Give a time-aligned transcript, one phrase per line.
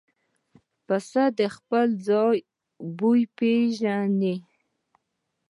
[0.85, 2.37] پسه د خپل ځای
[2.97, 4.35] بوی پېژني.